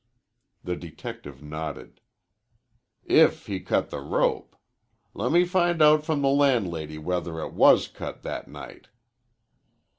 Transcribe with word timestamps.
The 0.63 0.75
detective 0.75 1.43
nodded. 1.43 2.01
"If 3.05 3.45
he 3.45 3.59
cut 3.59 3.91
the 3.91 3.99
rope. 3.99 4.55
Lemme 5.13 5.45
find 5.45 5.79
out 5.79 6.03
from 6.05 6.23
the 6.23 6.27
landlady 6.29 6.97
whether 6.97 7.39
it 7.41 7.53
was 7.53 7.87
cut 7.87 8.23
that 8.23 8.47
night." 8.47 8.87